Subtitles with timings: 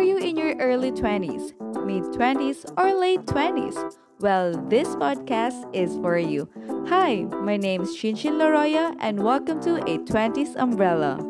[0.00, 1.52] Are you in your early 20s,
[1.84, 3.98] mid 20s, or late 20s?
[4.18, 6.48] Well, this podcast is for you.
[6.88, 11.20] Hi, my name is Shinshin Laroya, and welcome to a 20s Umbrella.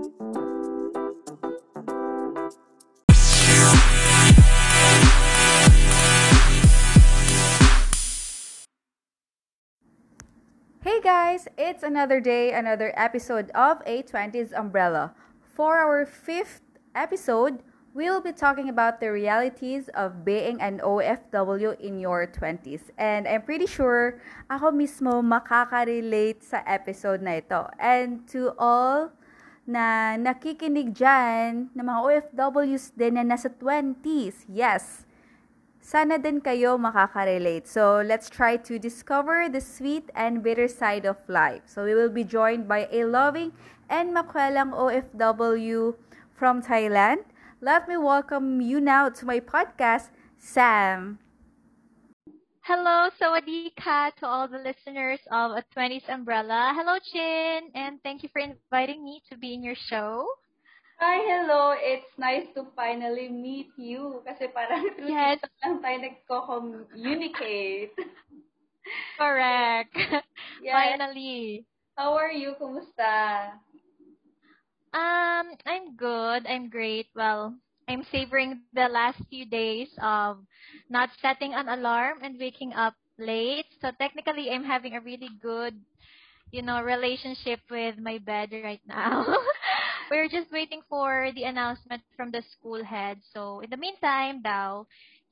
[10.84, 15.12] Hey guys, it's another day, another episode of a 20s Umbrella.
[15.42, 16.60] For our fifth
[16.94, 22.90] episode, we'll be talking about the realities of being an OFW in your 20s.
[22.98, 27.66] And I'm pretty sure ako mismo makaka-relate sa episode na ito.
[27.82, 29.10] And to all
[29.66, 35.06] na nakikinig dyan, na mga OFWs din na nasa 20s, yes,
[35.82, 37.66] sana din kayo makaka-relate.
[37.66, 41.66] So, let's try to discover the sweet and bitter side of life.
[41.66, 43.50] So, we will be joined by a loving
[43.90, 45.98] and makwelang OFW
[46.38, 47.26] from Thailand.
[47.60, 50.08] Let me welcome you now to my podcast,
[50.38, 51.18] Sam.
[52.64, 56.72] Hello, Sawadika to all the listeners of a 20s Umbrella.
[56.76, 60.24] Hello, Chin, and thank you for inviting me to be in your show.
[61.00, 61.72] Hi, hello.
[61.76, 64.20] It's nice to finally meet you.
[64.28, 65.40] Kasi parang Yes.
[65.40, 67.92] dito lang tayo nagko-communicate.
[69.18, 69.92] Correct.
[70.60, 70.76] Yes.
[70.76, 71.64] Finally.
[71.96, 72.52] How are you?
[72.60, 73.56] Kumusta?
[74.92, 76.46] Um, I'm good.
[76.46, 77.06] I'm great.
[77.14, 77.54] Well,
[77.88, 80.38] I'm savoring the last few days of
[80.88, 83.66] not setting an alarm and waking up late.
[83.80, 85.74] So technically, I'm having a really good,
[86.50, 89.26] you know, relationship with my bed right now.
[90.10, 93.18] We're just waiting for the announcement from the school head.
[93.32, 94.86] So in the meantime, daw,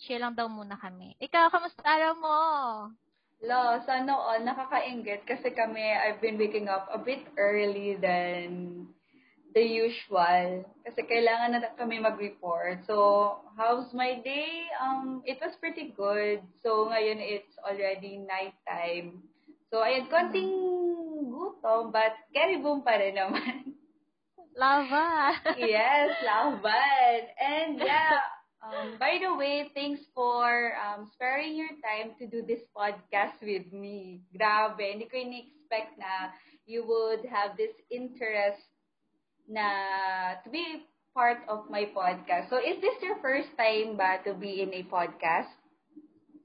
[0.06, 1.19] chill lang daw muna kami.
[1.19, 2.39] Ikaw, kamusta araw mo?
[3.43, 8.87] Lo, sana all nakakaingit kasi kami, I've been waking up a bit early than
[9.54, 10.64] the usual.
[10.84, 12.84] Kasi kailangan na kami mag-report.
[12.84, 14.68] So, how's my day?
[14.80, 16.44] Um, it was pretty good.
[16.62, 19.25] So, ngayon it's already nighttime.
[19.69, 20.53] So, ayun, konting
[21.28, 23.76] gutom, but carry boom pa rin naman.
[24.58, 25.38] Lava.
[25.54, 27.20] yes, laban.
[27.38, 28.19] And yeah,
[28.58, 33.70] um, by the way, thanks for um, sparing your time to do this podcast with
[33.70, 34.26] me.
[34.34, 36.34] Grabe, hindi ko in-expect na
[36.66, 38.66] you would have this interest
[39.48, 42.48] na to be part of my podcast.
[42.50, 45.50] So is this your first time ba to be in a podcast?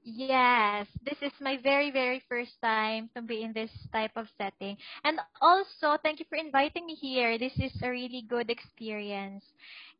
[0.04, 4.76] Yes, this is my very, very first time to be in this type of setting.
[5.04, 7.38] And also, thank you for inviting me here.
[7.38, 9.44] This is a really good experience.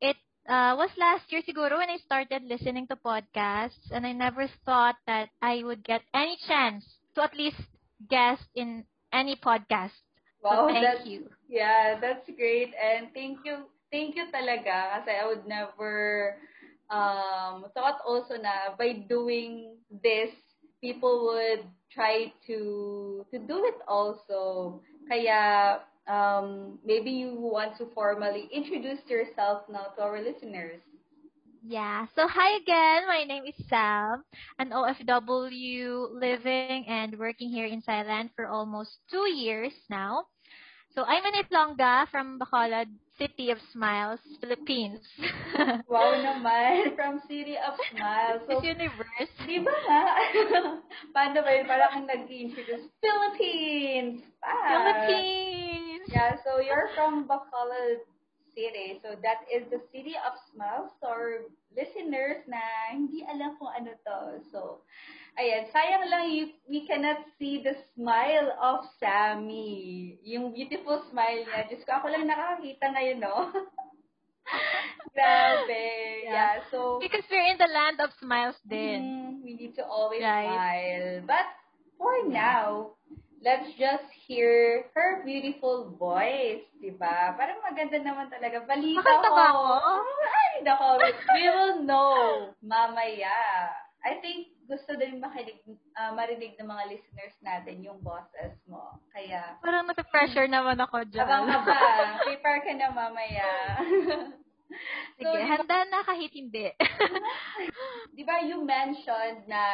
[0.01, 0.17] It
[0.49, 4.97] uh, was last year siguro when I started listening to podcasts, and I never thought
[5.07, 7.61] that I would get any chance to at least
[8.09, 10.03] guest in any podcast.
[10.45, 11.25] Wow, so thank that's, you.
[11.49, 12.77] Yeah, that's great.
[12.77, 16.37] And thank you, thank you talaga kasi I would never
[16.93, 20.29] um, thought also na by doing this,
[20.85, 24.81] people would try to to do it also.
[25.09, 30.85] Kaya um, maybe you want to formally introduce yourself now to our listeners.
[31.65, 32.05] Yeah.
[32.13, 33.09] So hi again.
[33.09, 34.21] My name is Sam,
[34.61, 40.29] an OFW living and working here in Thailand for almost two years now.
[40.95, 42.87] So I'm in Itlonga from Bacolod,
[43.19, 45.03] City of Smiles, Philippines.
[45.91, 48.47] Wow naman, from City of Smiles.
[48.47, 49.35] So, Miss Universe.
[49.43, 50.03] di ba nga?
[51.15, 51.67] Paano ba yun?
[51.67, 52.87] Parang nag-introduce.
[53.03, 54.23] Philippines!
[54.39, 54.71] Ah.
[54.71, 56.07] Philippines.
[56.15, 58.07] Yeah, so you're from Bacolod
[58.55, 59.03] City.
[59.03, 60.95] So that is the City of Smiles.
[61.03, 61.45] Our
[61.75, 62.63] listeners na
[62.95, 64.19] hindi alam kung ano to.
[64.55, 64.87] So,
[65.35, 70.17] ayan, sayang lang you, we cannot see the smile of Sammy.
[70.23, 71.67] Yung beautiful smile niya.
[71.67, 73.37] Diyos ko, ako lang nakakakita ngayon, no?
[75.15, 75.87] Grabe.
[76.25, 76.61] Yeah.
[76.71, 79.01] so Because we're in the land of smiles din.
[79.03, 80.47] mm, we need to always Right.
[80.47, 81.11] smile.
[81.27, 81.47] But
[81.99, 82.95] for now,
[83.45, 87.37] let's just hear her beautiful voice, di ba?
[87.37, 88.65] Parang maganda naman talaga.
[88.65, 89.37] Balita Makanta ko.
[89.37, 89.67] ba ako?
[90.25, 90.89] Ay, nako.
[91.37, 92.17] We will know
[92.65, 93.37] mamaya.
[94.05, 95.61] I think gusto din makinig,
[95.95, 99.01] ah, marinig ng mga listeners natin yung bosses mo.
[99.13, 101.25] Kaya, Parang nasa-pressure naman ako dyan.
[101.25, 102.21] abang-abang.
[102.25, 103.49] Prepare ka na mamaya.
[105.19, 106.73] Sige, handa na kahit hindi.
[108.17, 109.65] Di ba you mentioned na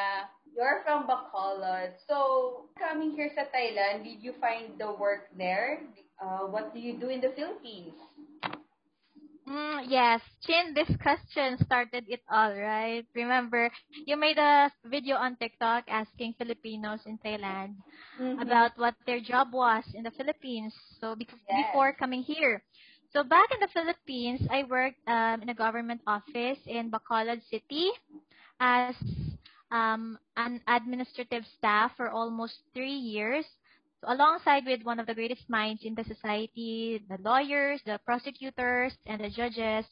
[0.57, 1.95] you're from Bacolod.
[2.09, 2.17] So,
[2.79, 5.85] coming here sa Thailand, did you find the work there?
[6.21, 7.97] Uh, what do you do in the Philippines?
[9.49, 13.07] Mm, yes, Chin, this question started it all, right?
[13.15, 13.71] Remember,
[14.05, 17.83] you made a video on TikTok asking Filipinos in Thailand
[18.21, 18.39] Mm-hmm.
[18.39, 20.75] about what their job was in the Philippines.
[21.01, 21.81] So be- Yes.
[21.81, 22.63] before coming here.
[23.13, 27.91] So back in the Philippines, I worked um, in a government office in Bacolod City
[28.61, 28.95] as
[29.71, 33.45] um, an administrative staff for almost three years.
[34.01, 38.95] So alongside with one of the greatest minds in the society, the lawyers, the prosecutors,
[39.07, 39.87] and the judges,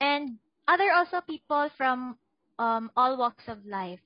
[0.00, 0.38] and
[0.68, 2.16] other also people from
[2.58, 4.00] um, all walks of life.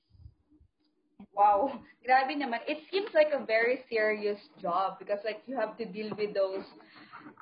[1.33, 1.81] Wow.
[2.05, 2.59] Grabe naman.
[2.67, 6.65] It seems like a very serious job because like you have to deal with those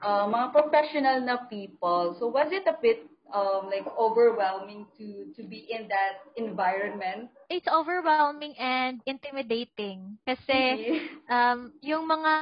[0.02, 2.16] uh, mga professional na people.
[2.18, 7.30] So was it a bit um, like overwhelming to to be in that environment?
[7.50, 11.10] It's overwhelming and intimidating kasi Really?
[11.30, 12.33] um yung mga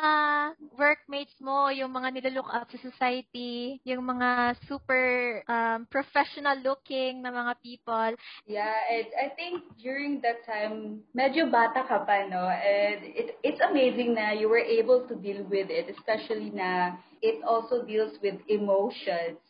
[0.78, 7.32] workmates mo, yung mga nilalook up sa society, yung mga super um, professional looking na
[7.32, 8.12] mga people.
[8.48, 12.48] Yeah, and I think during that time, medyo bata ka pa, no?
[12.50, 17.44] And it, it's amazing na you were able to deal with it, especially na it
[17.44, 19.43] also deals with emotions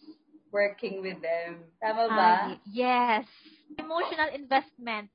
[0.53, 1.65] working with them.
[1.81, 2.33] Tama ba?
[2.45, 3.25] Y- yes.
[3.77, 5.09] Emotional investment.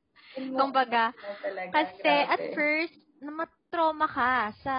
[0.58, 2.28] kumbaga, Emotional talaga, Kasi grabe.
[2.28, 4.74] at first, namatrauma ka sa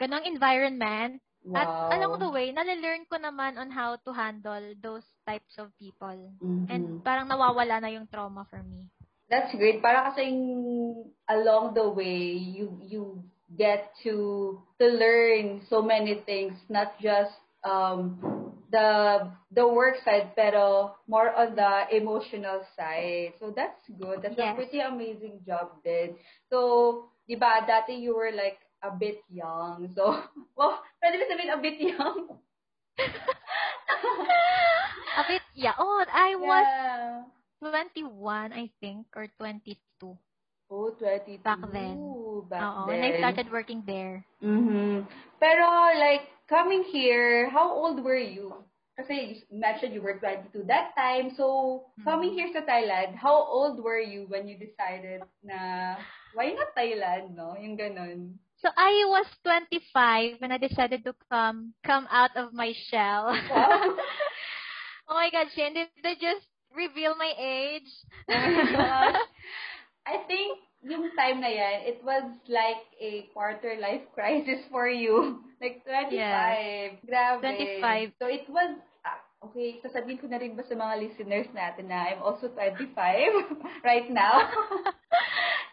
[0.00, 1.20] ganong environment.
[1.54, 1.92] At Wow.
[1.92, 6.16] along the way, nalelearn ko naman on how to handle those types of people.
[6.40, 6.66] Mhm.
[6.68, 8.88] And parang nawawala na yung trauma for me.
[9.30, 9.82] That's great.
[9.82, 10.38] Para kasing
[11.28, 13.22] along the way, you you
[13.56, 17.34] get to to learn so many things, not just
[17.64, 18.20] um
[18.72, 23.36] the the work side, pero more on the emotional side.
[23.36, 24.24] So that's good.
[24.24, 26.16] That's a pretty amazing job din.
[26.48, 29.92] So, di ba, dati you were like a bit young.
[29.92, 30.16] So,
[30.58, 32.40] well, pwede ba sabihin a bit young?
[35.12, 35.76] A bit, yeah.
[35.76, 37.28] Oh, I was yeah.
[37.60, 39.76] 21, I think, or 22.
[40.72, 41.44] Oh, 22.
[41.44, 42.00] Back then.
[42.48, 42.88] Back Oo, then.
[42.88, 44.24] when I started working there.
[44.40, 45.04] Mm-hmm.
[45.36, 45.66] Pero
[46.00, 48.52] like coming here, how old were you?
[48.92, 51.32] Kasi you mentioned you were 22 that time.
[51.32, 52.04] So mm-hmm.
[52.04, 55.96] coming here sa Thailand, how old were you when you decided na
[56.36, 57.56] why not Thailand, no?
[57.56, 58.36] Yung ganun.
[58.60, 63.32] So I was 25 when I decided to come come out of my shell.
[63.48, 63.96] Wow.
[65.08, 66.44] oh my God, Shin, did they just
[66.76, 67.88] reveal my age?
[68.28, 69.16] Oh my.
[70.04, 75.40] I think yung time na yan, it was like a quarter life crisis for you.
[75.62, 76.10] Like 25.
[76.10, 76.98] Yes.
[77.06, 77.78] Grabe.
[77.78, 78.18] 25.
[78.18, 78.74] So it was,
[79.06, 82.90] ah, okay, sasabihin ko na rin ba sa mga listeners natin na I'm also 25
[83.86, 84.42] right now?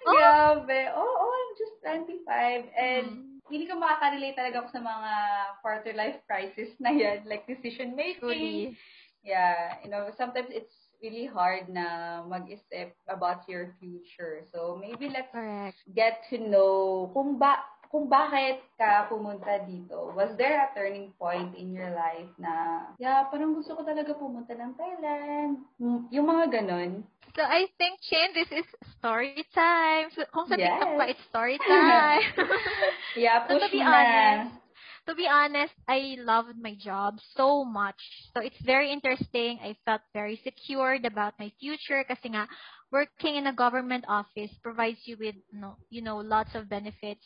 [0.08, 0.16] Oh.
[0.16, 0.96] Grabe.
[0.96, 2.72] Oh, oh, I'm just 25.
[2.72, 3.44] And Mm.
[3.52, 5.12] hindi ko makaka-relate talaga ako sa mga
[5.60, 8.24] quarter life crisis na yan, like decision making.
[8.24, 8.80] Truly.
[9.22, 14.44] Yeah, you know, sometimes it's really hard na mag-isip about your future.
[14.52, 15.78] So maybe let's Correct.
[15.96, 17.60] get to know kung ba
[17.90, 20.14] kung bakit ka pumunta dito.
[20.14, 24.54] Was there a turning point in your life na, yeah, parang gusto ko talaga pumunta
[24.54, 25.66] ng Thailand?
[25.82, 27.02] Mm, Yung mga ganon.
[27.34, 28.66] So I think, Chin, this is
[29.02, 30.10] story time.
[30.14, 30.70] So, kung sa Yes.
[30.70, 32.22] TikTok ba, it's story time.
[33.18, 34.69] Yeah, So, push to be honest, na.
[35.10, 37.98] To be honest, I loved my job so much.
[38.34, 39.58] So it's very interesting.
[39.58, 42.46] I felt very secured about my future kasi nga
[42.92, 47.26] working in a government office provides you with no, you know, lots of benefits.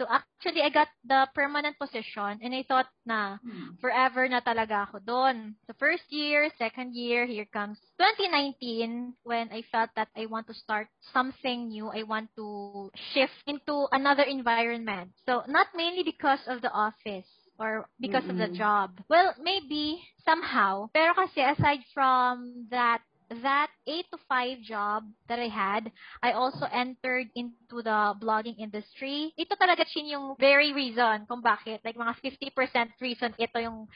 [0.00, 3.76] So actually I got the permanent position and I thought na Hmm.
[3.80, 5.54] forever na talaga ako doon.
[5.68, 10.54] The first year, second year, here comes 2019 when I felt that I want to
[10.56, 11.88] start something new.
[11.88, 15.12] I want to shift into another environment.
[15.26, 18.98] So not mainly because of the office or because of the job.
[19.08, 20.90] Well, maybe somehow.
[20.90, 25.90] Pero kasi aside from that that 8 to 5 job that I had,
[26.22, 29.32] I also entered into the blogging industry.
[29.38, 31.80] Ito talaga chin yung very reason kung bakit.
[31.84, 33.88] Like mga 50% reason ito yung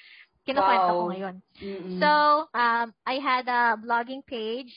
[0.47, 1.12] kinukwento ko Wow.
[1.12, 1.42] ngayon.
[1.62, 2.00] Mm-mm.
[2.00, 4.73] So, um, I had a blogging page.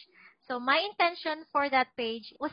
[0.48, 2.52] So, my intention for that page was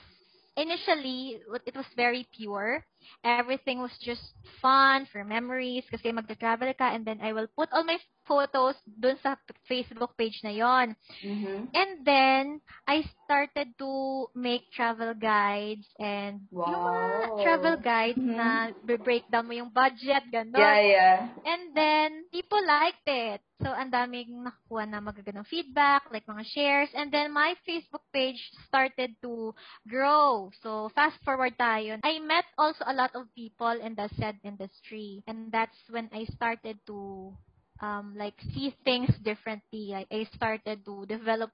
[0.56, 2.84] initially, it was very pure.
[3.24, 4.22] Everything was just
[4.60, 9.16] fun for memories kasi magta-travel ka and then I will put all my photos dun
[9.22, 9.36] sa
[9.68, 10.96] Facebook page na yon.
[11.24, 11.68] Mhm.
[11.74, 17.42] And then, I started to make travel guides and yung mga Wow.
[17.42, 18.36] travel guides Mhm.
[18.36, 20.56] na breakdown mo yung budget, gano'n.
[20.58, 21.28] Yeah, yeah.
[21.44, 23.40] And then, people liked it.
[23.62, 26.90] So, ang daming nakuha na magagandang feedback, like mga shares.
[26.94, 28.38] And then, my Facebook page
[28.68, 29.54] started to
[29.88, 30.50] grow.
[30.62, 31.98] So, fast forward tayo.
[32.04, 35.22] I met also a lot of people in the said industry.
[35.26, 37.32] And that's when I started to,
[37.80, 39.94] um, like, see things differently.
[39.94, 41.50] Like, I started to develop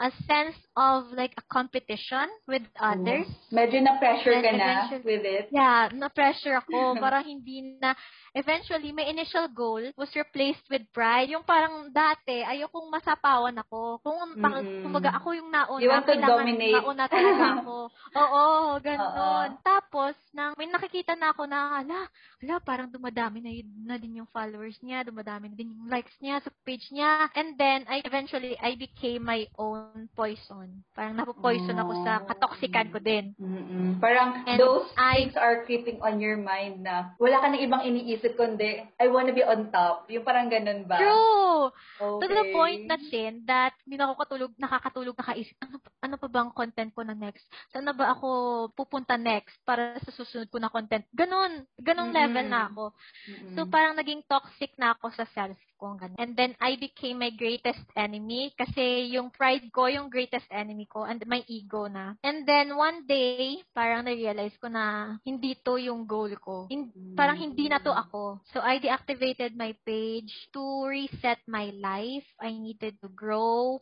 [0.00, 3.28] a sense of like a competition with others.
[3.52, 5.52] Medyo na-pressure ka na with it.
[5.52, 6.96] Yeah, na-pressure ako.
[7.04, 7.92] parang hindi na,
[8.32, 11.28] eventually, my initial goal was replaced with pride.
[11.28, 14.00] Yung parang dati, ayokong masapawan ako.
[14.00, 14.88] Kung, pang, Mm-mm.
[14.88, 15.84] kumbaga, ako yung nauna.
[15.84, 16.80] You want to dominate.
[16.80, 17.76] Nauna talaga ako.
[18.24, 18.44] Oo,
[18.80, 19.04] ganon.
[19.04, 19.36] Oo.
[19.60, 22.08] Tapos, nang may nakikita na ako na, ala,
[22.40, 23.52] ala, parang dumadami na,
[23.84, 27.28] na din yung followers niya, dumadami na din yung likes niya sa page niya.
[27.36, 30.66] And then, I eventually, I became my own poison.
[30.90, 32.26] Parang napopoison ako sa Oh.
[32.26, 33.32] katoxican ko din.
[33.36, 33.98] Mm-mm.
[33.98, 37.82] Parang And those I- things are creeping on your mind na wala ka na ibang
[37.82, 40.06] iniisip kundi, I wanna be on top.
[40.06, 40.96] Yung parang ganun ba?
[40.96, 41.70] True!
[41.98, 42.20] Okay.
[42.20, 46.28] To the point na, Chin, that hindi na ako katulog, nakakatulog, nakaisip, ano, ano pa
[46.28, 47.44] bang content ko na next?
[47.68, 48.28] Saan na ba ako
[48.72, 51.04] pupunta next para sa susunod ko na content?
[51.10, 51.64] Ganon.
[51.76, 52.20] Ganong Mm-mm.
[52.20, 52.84] level na ako.
[53.26, 53.54] Mm-mm.
[53.54, 55.96] So, parang naging toxic na ako sa self ko.
[56.20, 61.08] And then, I became my greatest enemy kasi yung pride ko, yung greatest enemy ko,
[61.08, 62.20] and my ego na.
[62.20, 66.68] And then, one day, parang na-realize ko na hindi to yung goal ko.
[66.68, 68.44] Hin- parang hindi na to ako.
[68.52, 72.28] So, I deactivated my page to reset my life.
[72.36, 73.80] I needed to grow.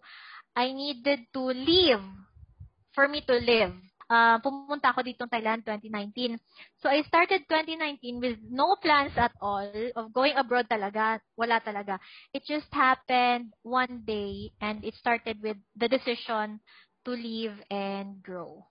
[0.54, 2.06] I needed to live.
[2.94, 3.74] For me to live.
[4.08, 6.40] Uh, pumunta ako dito Thailand 2019.
[6.80, 11.20] So, I started 2019 with no plans at all of going abroad talaga.
[11.36, 12.00] Wala talaga.
[12.32, 16.56] It just happened one day and it started with the decision
[17.04, 18.64] to live and grow.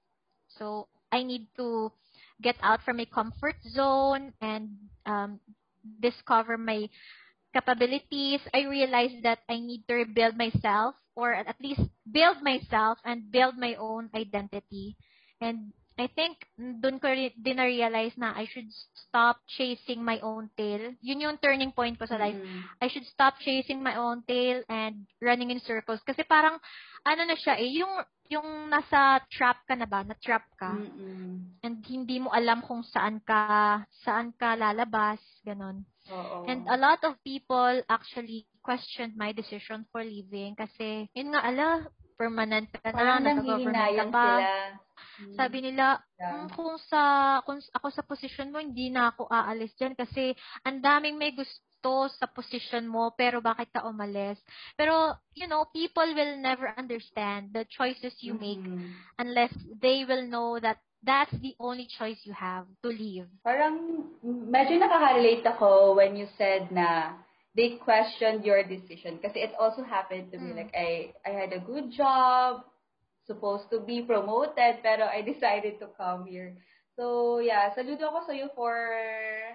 [0.57, 1.93] So, I need to
[2.41, 4.73] get out from my comfort zone and
[5.05, 5.39] um,
[6.01, 6.89] discover my
[7.53, 8.41] capabilities.
[8.53, 13.57] I realized that I need to rebuild myself or at least build myself and build
[13.57, 14.97] my own identity.
[15.41, 20.93] And I think dun ko din na-realize na I should stop chasing my own tail.
[21.01, 22.37] Yun yung turning point ko sa life.
[22.37, 22.61] Mm.
[22.77, 26.05] I should stop chasing my own tail and running in circles.
[26.05, 26.61] Kasi parang,
[27.01, 27.89] ano na siya eh, yung,
[28.29, 31.63] yung nasa trap ka na ba, na-trap ka, Mm-mm.
[31.65, 35.81] and hindi mo alam kung saan ka, saan ka lalabas, ganon.
[36.13, 36.45] Oo.
[36.45, 41.89] And a lot of people actually questioned my decision for leaving kasi, yun nga, ala,
[42.17, 44.25] permanent ka na, parang nasa-government ka pa.
[44.25, 44.51] sila.
[45.37, 45.85] Sabi nila,
[46.17, 46.33] Yeah.
[46.33, 47.01] "Hmm, kung sa
[47.45, 50.33] kung ako sa posisyon mo, hindi na ako aalis diyan kasi
[50.65, 54.41] ang daming may gusto sa position mo, pero bakit ka umalis?
[54.73, 58.97] Pero, you know, people will never understand the choices you make Mm.
[59.21, 63.29] unless they will know that that's the only choice you have to leave.
[63.45, 63.77] Parang
[64.25, 67.13] medyo nakaka-relate ako when you said na
[67.57, 70.57] they questioned your decision kasi it also happened to me Mm.
[70.61, 72.63] like I I had a good job
[73.27, 76.55] supposed to be promoted pero I decided to come here
[76.97, 78.73] so yeah saludo ako sa you for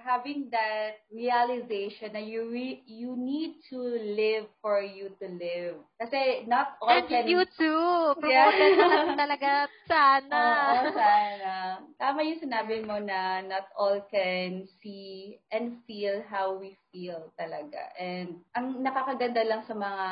[0.06, 3.78] having that realization na you re- you need to
[4.14, 8.18] live for you to live kasi not all And can you too!
[8.26, 8.50] Yeah.
[8.50, 9.50] Promoted ka na talaga.
[9.86, 10.40] Sana.
[10.42, 11.54] Oo, sana.
[11.96, 17.94] Tama yung sinabi mo na not all can see and feel how we feel talaga.
[17.96, 20.06] And ang nakakaganda lang sa mga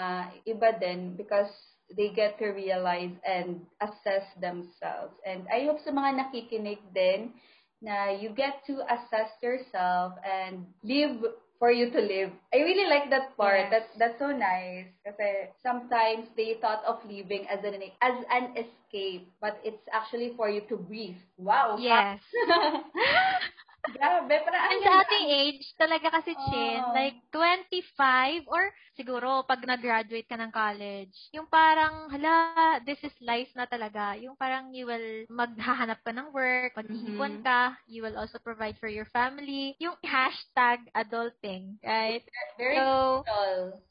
[0.47, 1.51] iba din because
[1.97, 5.14] they get to realize and assess themselves.
[5.26, 7.35] And I hope sa mga nakikinig din
[7.82, 11.18] na you get to assess yourself and live
[11.61, 12.32] for you to live.
[12.54, 13.68] I really like that part.
[13.68, 13.70] Yes.
[13.70, 14.88] That's that's so nice.
[15.04, 20.49] Kasi sometimes they thought of leaving as an as an escape, but it's actually for
[20.49, 21.20] you to breathe.
[21.37, 21.76] Wow.
[21.76, 22.20] Yes.
[23.94, 26.92] Grabe, parang ang And sa ating age, talaga kasi, Chin, Oo.
[26.92, 33.50] like 25 or siguro pag nag-graduate ka ng college, yung parang, hala, this is life
[33.56, 34.14] na talaga.
[34.20, 37.42] Yung parang you will maghahanap ka ng work, maghihipon Mhm.
[37.42, 39.75] ka, you will also provide for your family.
[39.80, 42.23] Yung hashtag adulting, right?
[42.59, 43.25] Very So,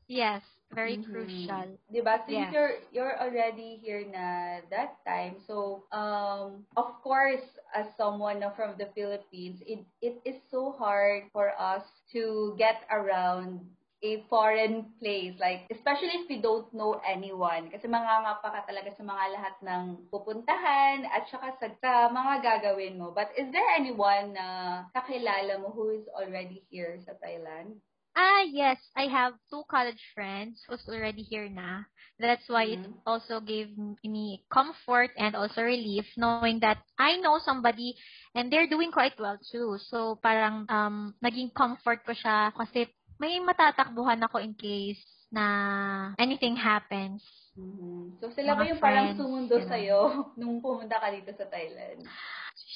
[0.08, 1.12] yes, very Mhm.
[1.12, 1.78] crucial.
[1.92, 2.22] Diba?
[2.26, 2.54] Since Yes.
[2.54, 8.90] you're you're already here na that time, so um of course as someone from the
[8.94, 11.84] Philippines, it it is so hard for us
[12.14, 13.66] to get around
[14.00, 19.04] a foreign place like especially if we don't know anyone kasi mangangapa ka talaga sa
[19.04, 24.32] mga lahat ng pupuntahan at saka sa, sa mga gagawin mo but is there anyone
[24.32, 27.76] na kakilala mo who is already here sa Thailand
[28.16, 28.78] Ah, yes.
[28.96, 31.84] I have two college friends who's already here na.
[32.20, 33.00] That's why it Mhm.
[33.08, 33.72] also gave
[34.04, 37.96] me comfort and also relief knowing that I know somebody
[38.36, 39.80] and they're doing quite well too.
[39.88, 45.00] So, parang um, naging comfort ko siya kasi may matatakbuhan ako in case
[45.32, 47.24] na anything happens.
[47.56, 48.20] Mhm.
[48.20, 49.70] So, sila ba yung parang sumundo ganun.
[49.72, 50.00] sa'yo
[50.40, 52.04] nung pumunta ka dito sa Thailand?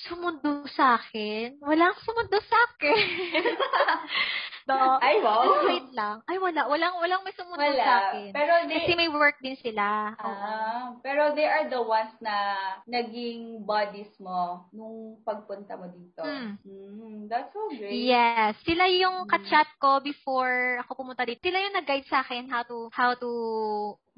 [0.08, 1.60] Sumundo sa akin?
[1.60, 2.96] Walang sumundo sa akin.
[4.68, 4.98] No.
[5.00, 5.44] Ay, wow.
[5.44, 6.24] Just wait lang.
[6.26, 6.68] Ay, wala.
[6.68, 7.84] Walang, walang may sumunod Wala.
[7.84, 8.32] sa akin.
[8.32, 10.16] Pero they, Kasi may work din sila.
[10.16, 10.32] Oo.
[10.32, 12.56] Ah, pero they are the ones na
[12.88, 16.24] naging buddies mo nung pagpunta mo dito.
[16.24, 16.52] Mm.
[16.64, 18.08] Mm, that's so great.
[18.08, 18.56] Yes.
[18.64, 19.30] Sila yung Mm.
[19.30, 21.44] kachat ko before ako pumunta dito.
[21.44, 23.32] Sila yung nag-guide sa akin how to, how to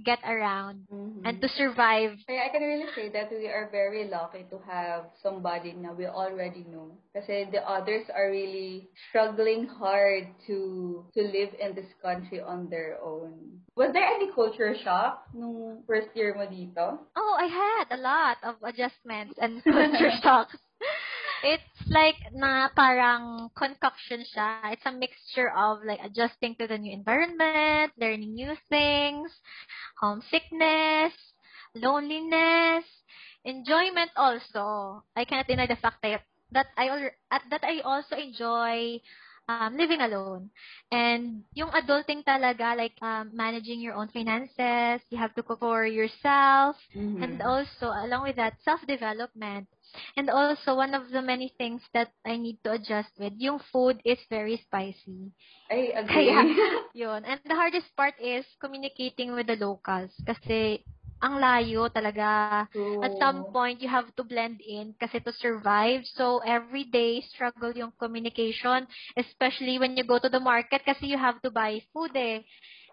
[0.04, 1.24] get around Mhm.
[1.26, 2.20] and to survive.
[2.28, 6.06] Kaya I can really say that we are very lucky to have somebody na we
[6.08, 6.98] already know.
[7.16, 13.00] Kasi the others are really struggling hard to to live in this country on their
[13.02, 13.64] own.
[13.76, 17.00] Was there any culture shock nung first year mo dito?
[17.16, 20.58] Oh, I had a lot of adjustments and culture shocks.
[21.44, 24.74] It's like na parang concoction siya.
[24.74, 29.32] It's a mixture of like adjusting to the new environment, learning new things,
[30.00, 31.14] homesickness,
[31.76, 32.86] loneliness,
[33.46, 35.04] enjoyment also.
[35.16, 37.12] I cannot deny the fact that that I
[37.50, 39.02] that I also enjoy
[39.48, 40.42] um, living alone.
[40.84, 45.86] And yung adulting talaga, like um, managing your own finances, you have to cook for
[45.86, 47.38] yourself, Mm-hmm.
[47.38, 49.68] and also, along with that, self-development.
[50.18, 54.02] And also, one of the many things that I need to adjust with, yung food
[54.06, 55.32] is very spicy.
[55.72, 56.34] I agree.
[56.34, 56.46] Kaya,
[56.94, 57.26] yun.
[57.26, 60.12] And the hardest part is communicating with the locals.
[60.26, 60.84] Kasi,
[61.26, 62.64] ang layo talaga.
[62.70, 63.02] True.
[63.02, 66.06] At some point, you have to blend in kasi to survive.
[66.14, 68.86] So, every day, struggle yung communication,
[69.18, 72.46] especially when you go to the market kasi you have to buy food eh.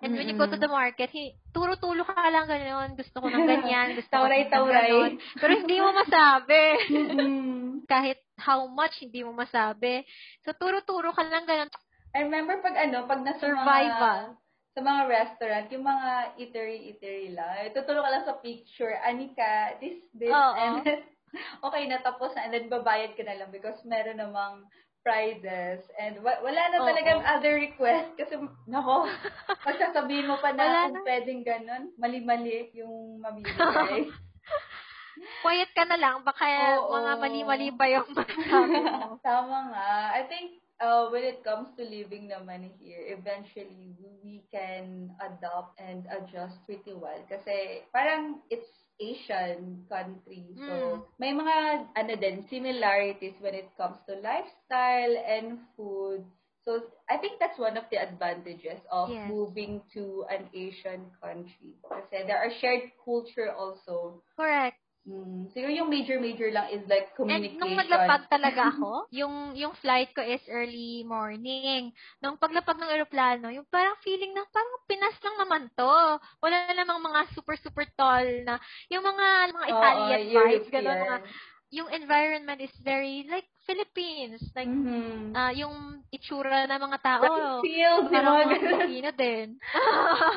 [0.03, 2.99] And when you go to the market, hi- turo-tulo ka lang gano'n.
[2.99, 3.95] Gusto ko ng ganyan.
[4.01, 5.12] Gusto ko ng ganon.
[5.39, 6.62] Pero hindi mo masabi.
[7.93, 10.03] Kahit how much, hindi mo masabi.
[10.43, 11.71] So, turo-turo ka lang gano'n.
[12.12, 14.37] I remember pag ano, pag nasa Survival.
[14.37, 14.42] mga,
[14.73, 16.11] sa mga restaurant, yung mga
[16.41, 20.52] eatery-eatery lang, tutulong ka lang sa picture, Anika, this, this, Oo.
[20.57, 21.00] and then,
[21.67, 24.64] okay na, tapos na, and then babayad ka na lang because meron namang
[25.05, 29.05] prizes, and wa- wala na talagang other request, kasi, nako,
[29.67, 31.05] pagsasabihin mo pa na Wala kung na.
[31.05, 34.09] pwedeng ganun, mali-mali yung mabibigay.
[35.45, 36.25] Quiet ka na lang.
[36.25, 36.49] Baka
[36.81, 36.97] Oo.
[36.97, 39.21] mga mali-mali pa yung masabi mo.
[39.21, 39.91] Tama nga.
[40.17, 46.05] I think uh, when it comes to living naman here, eventually we can adopt and
[46.11, 47.23] adjust pretty well.
[47.31, 48.68] Kasi parang it's
[49.01, 50.59] Asian country.
[50.66, 51.07] So, Mm.
[51.23, 56.27] may mga ano din, similarities when it comes to lifestyle and food.
[56.62, 59.25] So, I think that's one of the advantages of Yes.
[59.25, 61.79] moving to an Asian country.
[61.87, 64.23] Kasi there are shared culture also.
[64.37, 64.82] Correct.
[65.09, 65.51] Mm.
[65.51, 67.59] So, yung major-major lang is like And communication.
[67.62, 71.95] nung naglapag talaga ako, yung yung flight ko is early morning.
[72.19, 76.19] Nung paglapag ng eroplano, yung parang feeling na parang Pinas lang naman to.
[76.43, 78.59] Wala namang mga super super tall na
[78.91, 81.17] yung mga mga Italian vibes, gano'n mga
[81.73, 85.35] yung environment is very like Philippines, like Mhm.
[85.35, 87.62] ah, yung itsura ng mga tao.
[87.62, 88.55] Yung Parang mga.
[88.62, 89.59] Filipino din.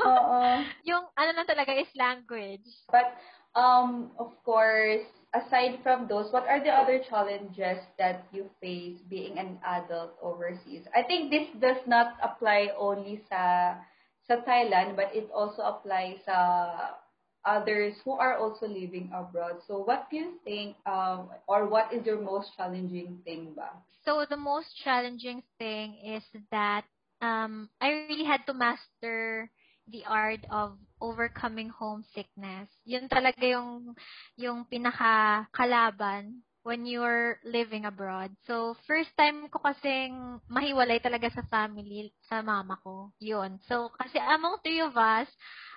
[0.05, 0.65] Oo.
[0.89, 2.69] yung ano lang talaga is language.
[2.91, 3.17] But,
[3.55, 9.37] um, of course, aside from those, what are the other challenges that you face being
[9.39, 10.83] an adult overseas?
[10.95, 13.75] I think this does not apply only sa
[14.27, 16.95] sa Thailand, but it also applies sa
[17.45, 19.61] others who are also living abroad.
[19.67, 23.69] So, what do you think, um, or what is your most challenging thing ba?
[24.05, 26.85] So the most challenging thing is that
[27.21, 29.49] um, I really had to master
[29.89, 32.69] the art of overcoming homesickness.
[32.87, 33.95] Yun talaga yung
[34.39, 38.33] yung pinaka kalaban when you're living abroad.
[38.49, 43.13] So, first time ko kasing mahiwalay talaga sa family, sa mama ko.
[43.21, 43.61] Yun.
[43.69, 45.29] So, kasi among three of us,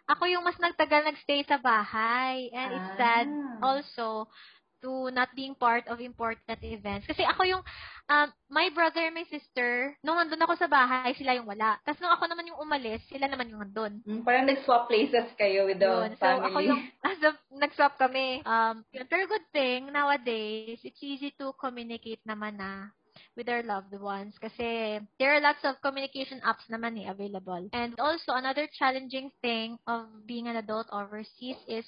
[0.08, 2.48] ako yung mas nagtagal nagstay sa bahay.
[2.56, 3.60] And it's sad Ah.
[3.60, 4.32] also
[4.80, 7.04] to not being part of important events.
[7.04, 7.62] Kasi ako yung,
[8.08, 11.76] um, my brother and my sister, nung nandun ako sa bahay, sila yung wala.
[11.84, 14.00] Tapos nung ako naman yung umalis, sila naman yung nandun.
[14.08, 16.16] Mm, parang nag-swap places kayo with the Yun.
[16.16, 16.48] So, family.
[16.48, 18.42] ako yung, as a, nag-swap kami.
[18.48, 18.82] Um.
[18.90, 22.90] Pero good thing, nowadays, it's easy to communicate naman na
[23.36, 27.70] with our loved ones kasi there are lots of communication apps naman eh, available.
[27.74, 31.86] And also, another challenging thing of being an adult overseas is,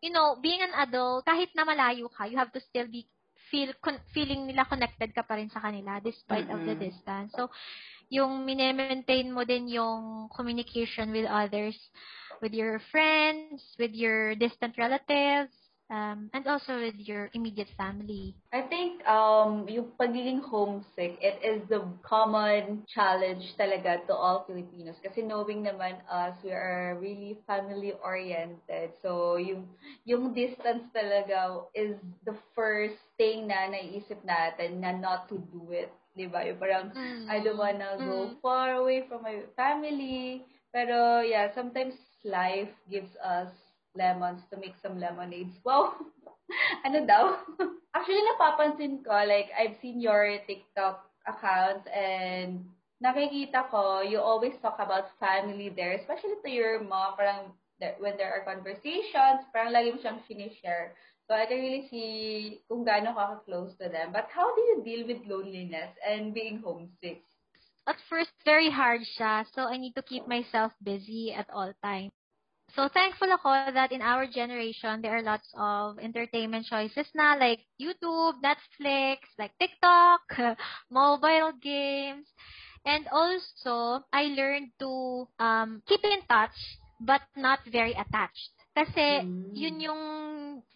[0.00, 3.08] you know, being an adult, kahit na malayo ka, you have to still be
[3.50, 7.32] feel con- feeling nila connected ka pa rin sa kanila despite of the distance.
[7.34, 7.50] So,
[8.10, 11.74] yung mine-maintain mo din yung communication with others,
[12.42, 15.54] with your friends, with your distant relatives,
[15.90, 18.34] um, and also with your immediate family.
[18.54, 24.96] I think um yung pagiging homesick, it is the common challenge talaga to all Filipinos.
[25.02, 28.94] Kasi knowing naman us, we are really family oriented.
[29.02, 29.66] So yung
[30.06, 35.90] yung distance talaga is the first thing na naiisip natin na not to do it
[36.16, 36.40] di ba?
[36.48, 37.28] Yung parang, Mm.
[37.28, 38.40] I don't wanna go Mm.
[38.40, 40.48] far away from my family.
[40.72, 43.52] Pero, yeah, sometimes life gives us
[43.96, 45.56] lemons to make some lemonades.
[45.64, 45.96] Wow!
[46.86, 47.40] ano daw?
[47.96, 52.68] Actually, napapansin ko, like, I've seen your TikTok account and
[53.02, 57.52] nakikita ko, you always talk about family there, especially to your mom, parang
[58.00, 60.96] when there are conversations, parang lagi mo siyang sinishare.
[61.26, 64.14] So I can really see kung gaano ka close to them.
[64.14, 67.26] But how do you deal with loneliness and being homesick?
[67.86, 69.46] At first, very hard siya.
[69.54, 72.15] So, I need to keep myself busy at all times.
[72.76, 77.64] So, thankful ako that in our generation, there are lots of entertainment choices na like
[77.80, 80.20] YouTube, Netflix, like TikTok,
[80.92, 82.28] mobile games.
[82.84, 86.52] And also, I learned to um, keep in touch
[87.00, 88.55] but not very attached.
[88.76, 89.56] Kasi, Mm.
[89.56, 90.02] yun yung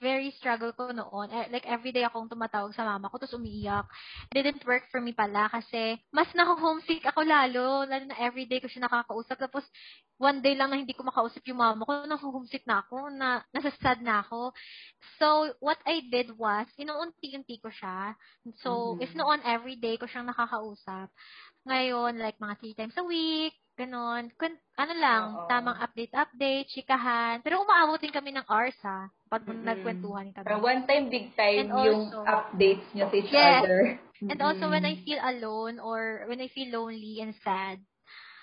[0.01, 1.29] very struggle ko noon.
[1.29, 3.85] Eh, Like, everyday akong tumatawag sa mama ko, tapos umiiyak.
[4.33, 7.85] It didn't work for me pala kasi mas nako-homesick ako lalo.
[7.85, 9.37] Lalo na everyday ko siya nakakausap.
[9.37, 9.69] Tapos,
[10.17, 14.01] one day lang na hindi ko makausap yung mama ko, nako-homesick na ako, na, nasasad
[14.01, 14.57] na ako.
[15.21, 18.17] So, what I did was, inuunti-unti ko siya.
[18.65, 19.05] So, Mhm.
[19.05, 21.13] if noon everyday ko siyang nakakausap,
[21.69, 24.29] ngayon, like, mga three times a week, ganon.
[24.37, 25.49] Kun, ano lang, Oo.
[25.49, 27.41] tamang update-update, chikahan.
[27.41, 29.65] Pero umaabot din kami ng hours, ha, pag Mm-mm.
[29.65, 30.45] nagkwentuhan kami.
[30.45, 33.61] Parang one time, big time And yung also- updates niyo sa each Yes.
[33.65, 33.81] other.
[34.21, 37.81] And also, when I feel alone or when I feel lonely and sad,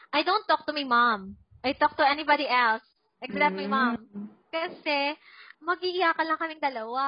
[0.09, 1.37] I don't talk to my mom.
[1.61, 2.81] I talk to anybody else
[3.21, 4.01] except my mom.
[4.09, 4.25] Mm.
[4.49, 5.13] Kasi,
[5.59, 7.05] mag-iiyakan lang kaming dalawa.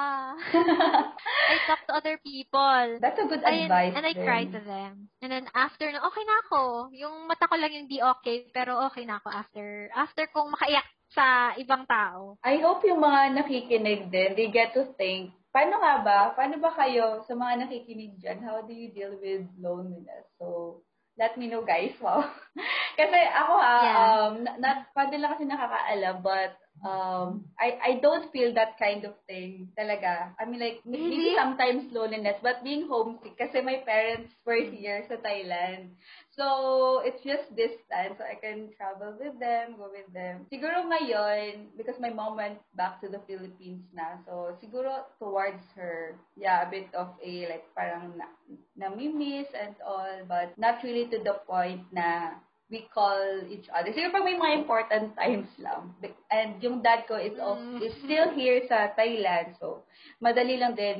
[1.52, 3.00] I talk to other people.
[3.02, 3.94] That's a good Ayun, advice.
[3.96, 4.26] and I din.
[4.26, 5.08] cry to them.
[5.22, 6.62] And then after, na okay na ako.
[6.94, 10.86] Yung mata ko lang yung di okay, pero okay na ako after, after kong makaiyak
[11.10, 12.38] sa ibang tao.
[12.46, 16.20] I hope yung mga nakikinig din, they get to think, paano nga ba?
[16.38, 18.46] Paano ba kayo sa mga nakikinig dyan?
[18.46, 20.30] How do you deal with loneliness?
[20.38, 20.82] So,
[21.18, 21.98] let me know guys.
[21.98, 22.22] Wow.
[23.00, 23.98] kasi ako ha, Yeah.
[23.98, 26.54] um, na, paano lang kasi nakakaalam, but
[26.86, 30.32] um, I, I don't feel that kind of thing talaga.
[30.40, 31.36] I mean like, maybe Really?
[31.36, 35.96] sometimes loneliness, but being homesick kasi my parents were here sa Thailand.
[36.40, 38.16] So, it's just distance.
[38.16, 40.48] So, I can travel with them, go with them.
[40.48, 46.16] Siguro ngayon, because my mom went back to the Philippines na, so siguro towards her,
[46.40, 48.32] yeah, a bit of a, like, parang na,
[48.80, 52.40] nami-miss and all, but not really to the point na
[52.70, 53.18] we call
[53.50, 53.90] each other.
[53.90, 55.90] Siguro pag may mga important times lang.
[56.30, 57.82] And yung dad ko is, of, Mm.
[57.82, 59.84] is still here sa Thailand, so
[60.22, 61.00] madali lang din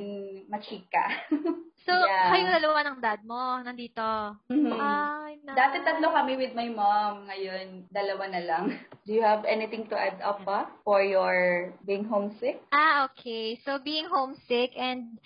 [0.50, 1.06] machika.
[1.80, 2.28] So, Yeah.
[2.28, 4.04] kayo dalawa ng dad mo, nandito.
[4.52, 4.68] Mhm.
[4.68, 5.56] Ay, nice.
[5.56, 7.24] Dati tatlo kami with my mom.
[7.24, 8.64] Ngayon, dalawa na lang.
[9.08, 12.60] Do you have anything to add up pa for your being homesick?
[12.68, 13.56] Ah, okay.
[13.64, 15.16] So, being homesick and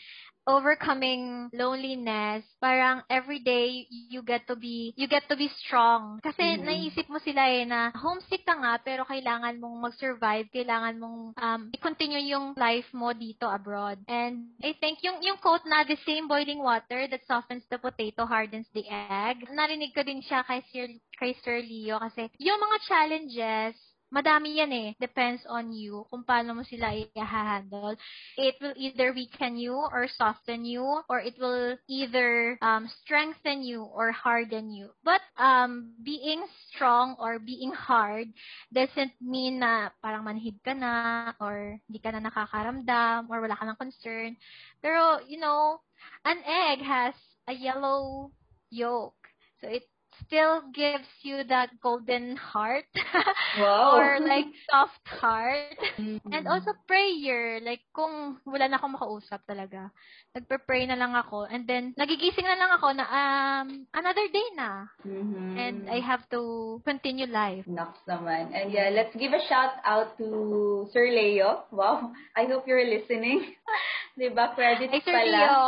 [0.46, 6.20] overcoming loneliness, parang every day you get to be you get to be strong.
[6.20, 6.64] Kasi Mhm.
[6.64, 11.62] naisip mo sila eh na homesick ka nga pero kailangan mong mag-survive, kailangan mong um,
[11.72, 14.00] i-continue yung life mo dito abroad.
[14.09, 18.24] And I think yung yung quote na the same boiling water that softens the potato
[18.28, 19.44] hardens the egg.
[19.50, 23.76] Narinig ko din siya kay Sir kay Sir Leo kasi yung mga challenges
[24.14, 24.88] Madami yan eh.
[25.03, 27.98] Depends on you kung paano mo sila i-handle.
[28.38, 33.83] It will either weaken you or soften you or it will either um, strengthen you
[33.83, 34.94] or harden you.
[35.03, 38.31] But um, being strong or being hard
[38.70, 43.66] doesn't mean na parang manhid ka na or hindi ka na nakakaramdam or wala ka
[43.66, 44.38] ng concern.
[44.79, 45.83] Pero, you know,
[46.22, 47.18] an egg has
[47.50, 48.31] a yellow
[48.70, 49.18] yolk.
[49.59, 49.90] So it
[50.22, 52.87] still gives you that golden heart
[53.59, 53.98] Wow.
[53.98, 55.74] or like soft heart.
[55.98, 56.20] Mhm.
[56.33, 59.90] And also prayer, like kung wala na akong makausap talaga,
[60.35, 64.87] nagpe-pray na lang ako and then nagigising na lang ako na um another day na
[65.07, 65.55] Mhm.
[65.59, 67.66] and I have to continue life.
[67.66, 68.50] Nox naman.
[68.53, 71.64] And yeah, let's give a shout out to Sir Leo.
[71.70, 72.11] Wow.
[72.37, 73.55] I hope you're listening.
[74.18, 74.55] diba?
[74.55, 75.38] Credits Hey Sir pala.
[75.38, 75.59] Leo,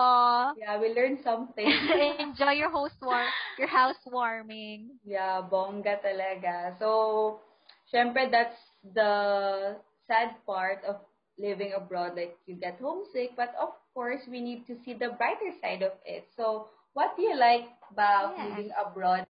[0.60, 1.66] Yeah, we learned something.
[2.20, 3.22] enjoy your host war,
[3.58, 3.68] your
[4.44, 4.98] housewarming.
[5.04, 6.76] yeah, bongga talaga.
[6.78, 7.40] So,
[7.92, 10.96] syempre, that's the sad part of
[11.38, 12.16] living abroad.
[12.16, 15.92] Like, you get homesick, but of course, we need to see the brighter side of
[16.04, 16.28] it.
[16.36, 18.48] So, what do you like about Yes.
[18.48, 19.26] living abroad?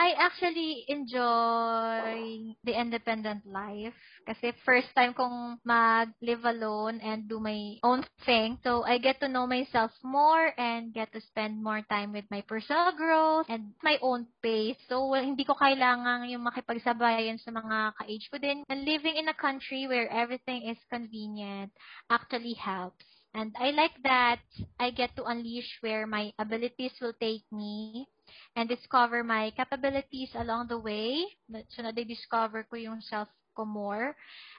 [0.00, 3.92] I actually enjoy the independent life
[4.24, 8.56] kasi first time kong mag-live alone and do my own thing.
[8.64, 12.40] So, I get to know myself more and get to spend more time with my
[12.48, 14.80] personal growth and my own pace.
[14.88, 18.64] So, hindi ko kailangan yung makipagsabayan sa mga ka-age ko din.
[18.72, 21.76] And living in a country where everything is convenient
[22.08, 23.04] actually helps.
[23.36, 24.40] And I like that
[24.80, 28.08] I get to unleash where my abilities will take me
[28.56, 31.24] and discover my capabilities along the way.
[31.70, 34.16] So na discover ko yung self ko more.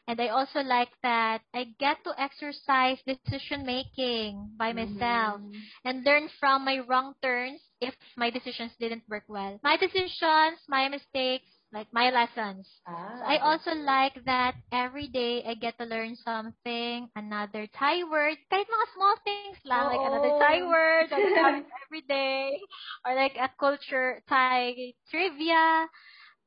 [0.07, 5.69] And I also like that I get to exercise decision making by myself Mhm.
[5.77, 9.59] and learn from my wrong turns if my decisions didn't work well.
[9.63, 12.81] My decisions, my mistakes, like my lessons.
[12.85, 13.85] Ah, I also okay.
[13.85, 19.15] like that every day I get to learn something, another Thai word, kahit mga small
[19.23, 20.21] things lang, like another.
[20.23, 21.55] Thai word that I have
[21.85, 22.59] every day,
[23.05, 25.87] or like a culture, Thai trivia,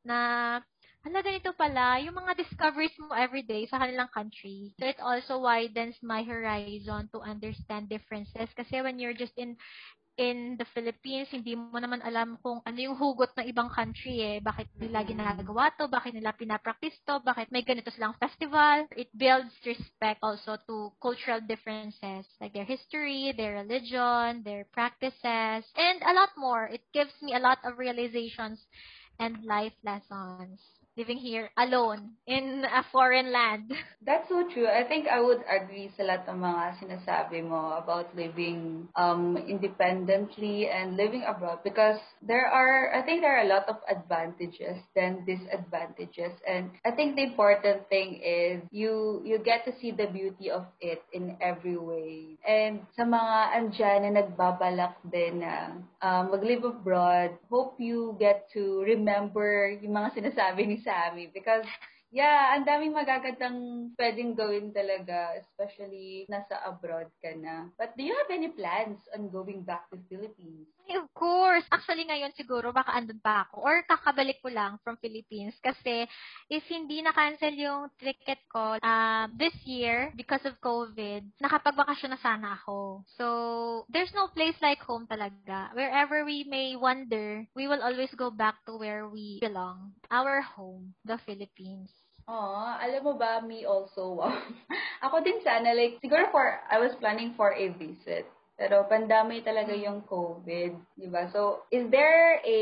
[0.05, 0.61] na,
[1.05, 4.73] hala, ganito pala, yung mga discoveries mo every day sa kanilang country.
[4.79, 8.43] So it also widens my horizon to understand differences.
[8.49, 9.57] Kasi when you're just in
[10.17, 14.37] in the Philippines, hindi mo naman alam kung ano yung hugot ng ibang country eh.
[14.39, 15.91] Bakit nila ginagawa to?
[15.91, 17.19] Bakit nila pinapractice to?
[17.23, 18.87] Bakit may ganito silang festival?
[18.95, 25.99] It builds respect also to cultural differences, like their history, their religion, their practices, and
[26.07, 26.71] a lot more.
[26.71, 28.63] It gives me a lot of realizations
[29.19, 30.63] and life lessons
[30.97, 33.73] living here alone in a foreign land.
[34.07, 34.69] That's so true.
[34.69, 40.69] I think I would agree sa lahat ng mga sinasabi mo about living um, independently
[40.69, 45.25] and living abroad because there are, I think there are a lot of advantages than
[45.25, 46.37] disadvantages.
[46.47, 50.69] And I think the important thing is you you get to see the beauty of
[50.81, 52.37] it in every way.
[52.45, 58.85] And sa mga andyan na nagbabalak din na um, mag-live abroad, hope you get to
[58.85, 61.65] remember yung mga sinasabi ni Sammy because
[62.15, 67.75] Yeah, ang daming magagandang pwedeng gawin talaga, especially nasa abroad ka na.
[67.75, 70.71] But do you have any plans on going back to Philippines?
[70.87, 71.67] Of course.
[71.75, 73.67] Actually, ngayon siguro baka andun pa ako.
[73.67, 75.59] Or kakabalik ko lang from Philippines.
[75.59, 76.07] Kasi
[76.47, 82.55] if hindi na-cancel yung ticket ko um, this year because of COVID, nakapagbakasyon na sana
[82.63, 83.03] ako.
[83.19, 83.27] So,
[83.91, 85.75] there's no place like home talaga.
[85.75, 89.99] Wherever we may wander, we will always go back to where we belong.
[90.15, 92.04] Our home, the Philippines.
[92.25, 94.25] Oh, alam mo ba, me also.
[95.05, 98.25] Ako din sana, like, siguro for, I was planning for a visit.
[98.57, 101.29] Pero pandamay talaga yung COVID, di ba?
[101.29, 102.61] So, is there a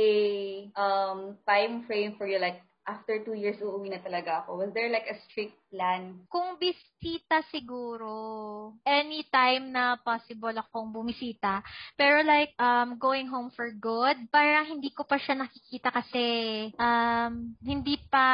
[0.74, 4.62] um time frame for you, like, after two years, uuwi na talaga ako?
[4.62, 6.26] Was there like a strict plan?
[6.26, 8.10] Kung bisita siguro,
[8.82, 11.62] anytime na possible akong bumisita.
[11.94, 16.24] Pero like, um, going home for good, parang hindi ko pa siya nakikita kasi
[16.76, 18.26] um, hindi pa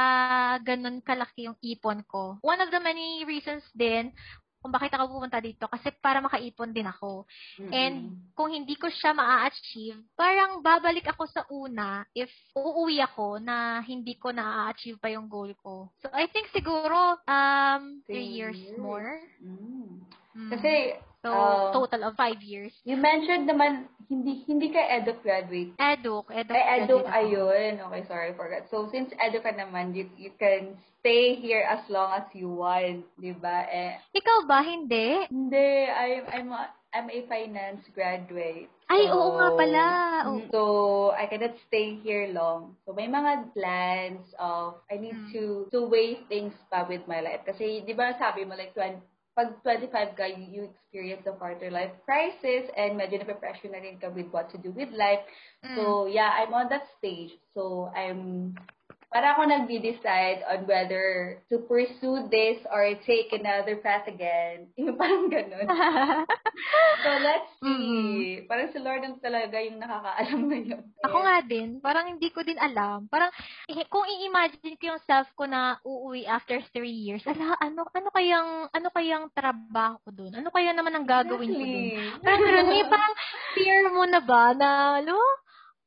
[0.64, 2.40] ganun kalaki yung ipon ko.
[2.40, 4.12] One of the many reasons din
[4.58, 7.24] kung bakit ako pumunta dito kasi para makaipon din ako.
[7.70, 13.80] And kung hindi ko siya maa-achieve, parang babalik ako sa una if uuwi ako na
[13.86, 15.90] hindi ko na-achieve pa yung goal ko.
[16.02, 18.78] So, I think siguro, um, three Three years, years.
[18.78, 19.22] more.
[19.38, 20.02] Mm.
[20.34, 20.50] Mm.
[20.54, 22.72] Kasi, so, um, total of five years.
[22.82, 25.70] you mentioned naman, hindi hindi ka EDUC graduate.
[25.76, 26.56] Eduk, eduk.
[26.56, 27.04] Ay, ako.
[27.04, 27.72] ayun.
[27.88, 28.64] Okay, sorry, forgot.
[28.72, 33.04] So, since EDUC ka naman, you, you can stay here as long as you want,
[33.16, 33.68] di ba?
[33.68, 34.64] Eh, Ikaw ba?
[34.64, 35.28] Hindi?
[35.28, 38.66] hindi, I'm, I'm, a, I'm a finance graduate.
[38.88, 39.84] Ay, oo nga pala.
[40.24, 40.60] Mm, So,
[41.12, 42.72] I cannot stay here long.
[42.88, 45.28] So, may mga plans of, I need Mm.
[45.36, 47.44] to, to weigh things pa with my life.
[47.44, 48.96] Kasi, di ba sabi mo, like, 20,
[49.38, 53.94] pag 25 ka, you, you experience the quarter life crisis and medyo nape-pressure na rin
[54.02, 55.22] ka with what to do with life.
[55.62, 55.78] Mm.
[55.78, 57.38] So, yeah, I'm on that stage.
[57.54, 58.58] So, I'm,
[59.08, 64.68] para ako nag-decide on whether to pursue this or take another path again.
[64.76, 65.66] Yung parang ganun.
[66.98, 68.42] So, let's see.
[68.50, 70.82] Parang si Lord ang talaga yung nakakaalam ngayon.
[71.06, 73.06] Ako nga din, parang hindi ko din alam.
[73.06, 73.30] Parang,
[73.70, 78.08] eh, kung i-imagine ko yung self ko na uuwi after three years, ala, ano, ano
[78.10, 80.34] kayang, ano kayang trabaho ko dun?
[80.34, 81.86] Ano kaya naman ang gagawin ko dun?
[82.26, 83.14] Parang may parang
[83.54, 85.14] fear mo na ba na, lo,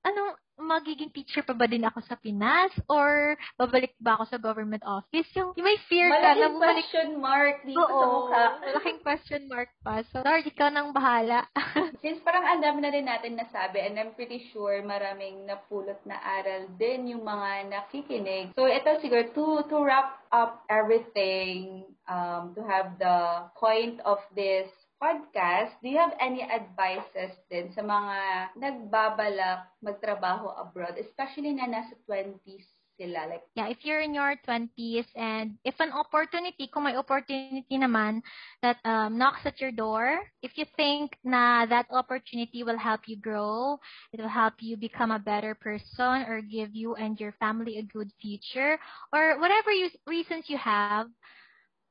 [0.08, 2.72] anong, magiging teacher pa ba din ako sa Pinas?
[2.86, 5.28] Or babalik ba ako sa government office?
[5.34, 6.76] Yung, yung may fear ka na Malaking bumalik.
[6.82, 8.44] question mark dito sa Oo, mukha.
[8.62, 10.02] malaking question mark pa.
[10.10, 11.46] So, Lord, ikaw nang bahala.
[12.02, 16.18] Since parang ang dami na rin natin nasabi and I'm pretty sure maraming napulot na
[16.18, 18.54] aral din yung mga nakikinig.
[18.54, 24.66] So ito siguro to to wrap up everything um to have the point of this
[25.02, 28.18] podcast, do you have any advices din sa mga
[28.62, 32.70] nagbabalak magtrabaho abroad, especially na nasa 20s
[33.02, 33.26] sila?
[33.26, 38.10] Like, yeah, if you're in your 20s and if an opportunity, kung may opportunity naman
[38.48, 43.18] that um, knocks at your door, if you think na that opportunity will help you
[43.18, 43.80] grow,
[44.14, 47.84] it will help you become a better person or give you and your family a
[47.84, 48.78] good future,
[49.12, 51.02] or whatever you, reasons you have,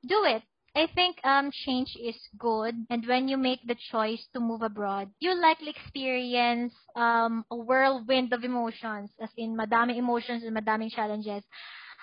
[0.07, 0.43] do it.
[0.71, 5.11] I think um change is good and when you make the choice to move abroad,
[5.19, 11.43] you likely experience um a whirlwind of emotions as in madaming emotions and madaming challenges.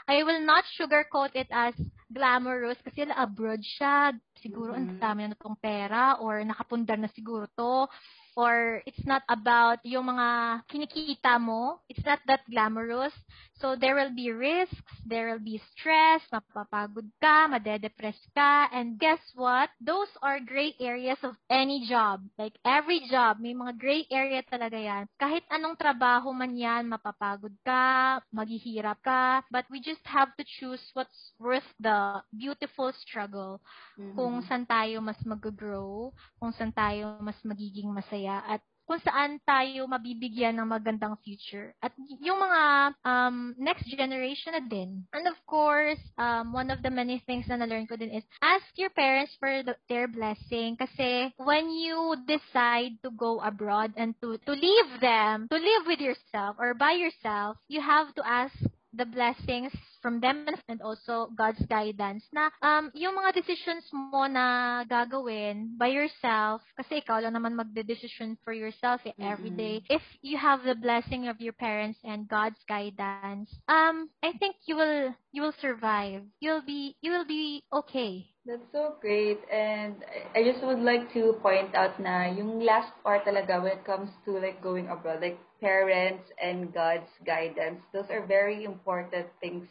[0.08, 1.76] I will not sugarcoat it as
[2.12, 4.16] glamorous kasi abroad siya.
[4.40, 5.00] Siguro mm-hmm.
[5.00, 7.92] ang dami na itong pera or nakapundar na siguro to
[8.38, 11.82] or it's not about yung mga kinikita mo.
[11.90, 13.18] It's not that glamorous.
[13.58, 19.18] So there will be risks, there will be stress, mapapagod ka, madedepress ka, and guess
[19.34, 19.74] what?
[19.82, 22.22] Those are gray areas of any job.
[22.38, 25.10] Like every job, may mga gray area talaga yan.
[25.18, 30.82] Kahit anong trabaho man yan, mapapagod ka, maghihirap ka, but we just have to choose
[30.94, 33.58] what's worth the beautiful struggle.
[33.98, 34.14] Mm-hmm.
[34.14, 39.84] Kung saan tayo mas mag-grow, kung saan tayo mas magiging masaya, at kung saan tayo
[39.84, 41.76] mabibigyan ng magandang future.
[41.84, 41.92] At
[42.24, 42.64] yung mga
[43.04, 45.04] um, next generation na din.
[45.12, 48.64] And of course, um, one of the many things na na-learn ko din is ask
[48.80, 50.80] your parents for the, their blessing.
[50.80, 56.00] Kasi when you decide to go abroad and to, to leave them, to live with
[56.00, 58.56] yourself or by yourself, you have to ask
[58.96, 59.76] the blessings
[60.08, 65.92] from them and also God's guidance na um, yung mga decisions mo na gagawin by
[65.92, 69.84] yourself, kasi ikaw lang naman magde-decision for yourself eh, every day.
[69.84, 70.00] Mm-hmm.
[70.00, 74.80] If you have the blessing of your parents and God's guidance, um, I think you
[74.80, 76.24] will you will survive.
[76.40, 78.32] You'll be you will be okay.
[78.48, 79.44] That's so great.
[79.52, 83.84] And I just would like to point out na yung last part talaga when it
[83.84, 89.68] comes to like going abroad, like parents and God's guidance, those are very important things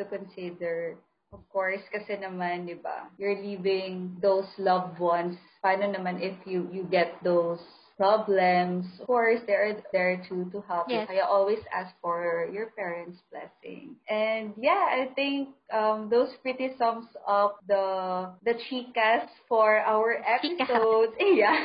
[0.00, 0.96] to consider.
[1.30, 5.38] Of course, kasi naman, di ba, you're leaving those loved ones.
[5.62, 7.62] Paano naman if you, you get those
[8.00, 8.86] problems.
[8.98, 11.04] Of course, they're there to to help yes.
[11.04, 11.20] you.
[11.20, 14.00] Kaya always ask for your parents' blessing.
[14.08, 21.12] And yeah, I think um, those pretty sums up the the chicas for our episode.
[21.20, 21.60] yeah.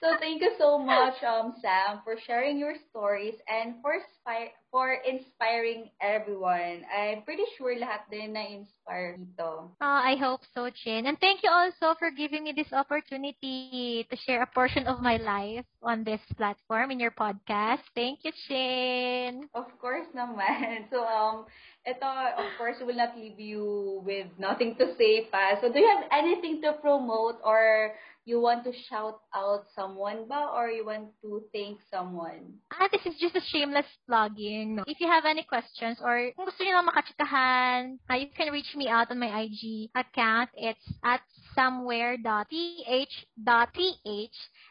[0.00, 4.96] so thank you so much, um, Sam, for sharing your stories and for inspire for
[5.04, 6.80] inspiring everyone.
[6.88, 9.68] I'm pretty sure lahat din na-inspire dito.
[9.68, 11.04] Oh, I hope so, Chin.
[11.04, 15.20] And thank you also for giving me this opportunity to share a portion of my
[15.20, 17.84] life on this platform in your podcast.
[17.92, 19.52] Thank you, Chin.
[19.52, 20.88] Of course naman.
[20.92, 21.44] So, um,
[21.84, 22.08] ito,
[22.40, 25.60] of course, will not leave you with nothing to say pa.
[25.60, 27.92] So, do you have anything to promote or
[28.24, 32.54] you want to shout out someone ba or you want to thank someone?
[32.72, 34.78] Ah, this is just a shameless plugging.
[34.86, 38.74] If you have any questions or kung gusto niyo lang makachikahan, uh, you can reach
[38.78, 40.50] me out on my IG account.
[40.54, 41.20] It's at
[41.54, 42.22] somewhere.th.th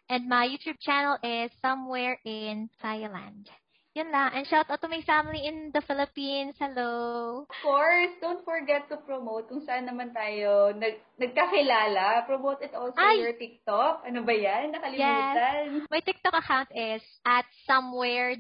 [0.10, 3.48] and my YouTube channel is somewhere in Thailand.
[3.92, 4.32] Yun lang.
[4.32, 6.56] And shout out to my family in the Philippines.
[6.56, 7.44] Hello.
[7.44, 12.24] Of course, don't forget to promote kung saan naman tayo nag nagkakilala.
[12.24, 13.20] Promote it also Ay!
[13.20, 14.08] your TikTok.
[14.08, 14.72] Ano ba yan?
[14.72, 15.84] Nakalimutan.
[15.84, 15.92] Yes.
[15.92, 18.40] My TikTok account is at somewhere.ph.th.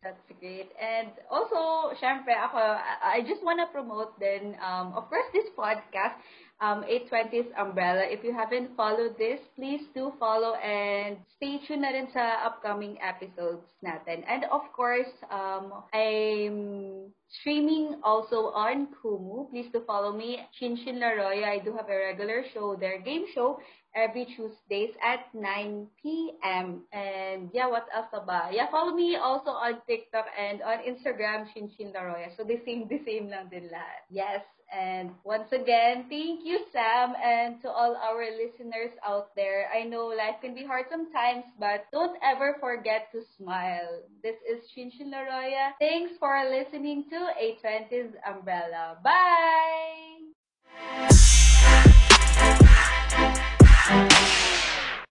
[0.00, 0.70] That's great.
[0.78, 2.62] And also, syempre, ako,
[3.02, 6.14] I just wanna promote then, um, of course, this podcast
[6.60, 8.02] um, 820's Umbrella.
[8.04, 13.00] If you haven't followed this, please do follow and stay tuned na rin sa upcoming
[13.00, 14.22] episodes natin.
[14.28, 17.08] And of course, um, I'm
[17.40, 19.48] streaming also on Kumu.
[19.50, 21.48] Please do follow me, Chinchin Laroya.
[21.48, 23.58] I do have a regular show there, game show,
[23.96, 26.84] every Tuesdays at 9 p.m.
[26.92, 28.52] And yeah, what else ba?
[28.52, 32.36] Yeah, follow me also on TikTok and on Instagram, Chinchin Laroya.
[32.36, 34.04] So the same, the same lang din lahat.
[34.10, 39.68] Yes, and once again, thank you, Sam, and to all our listeners out there.
[39.74, 44.02] I know life can be hard sometimes, but don't ever forget to smile.
[44.22, 45.72] This is Chinchin Laroya.
[45.80, 48.98] Thanks for listening to A20's Umbrella.
[49.02, 50.30] Bye!